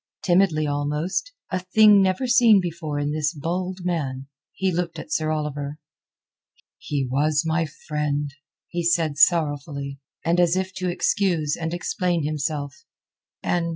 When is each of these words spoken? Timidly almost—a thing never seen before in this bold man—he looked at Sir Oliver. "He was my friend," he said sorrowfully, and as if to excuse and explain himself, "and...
Timidly 0.23 0.65
almost—a 0.65 1.59
thing 1.59 2.01
never 2.01 2.25
seen 2.25 2.59
before 2.59 2.97
in 2.97 3.11
this 3.11 3.35
bold 3.35 3.81
man—he 3.83 4.73
looked 4.73 4.97
at 4.97 5.13
Sir 5.13 5.29
Oliver. 5.29 5.77
"He 6.79 7.07
was 7.07 7.43
my 7.45 7.67
friend," 7.67 8.33
he 8.67 8.81
said 8.83 9.19
sorrowfully, 9.19 9.99
and 10.25 10.39
as 10.39 10.55
if 10.55 10.73
to 10.77 10.89
excuse 10.89 11.55
and 11.55 11.71
explain 11.71 12.23
himself, 12.23 12.83
"and... 13.43 13.69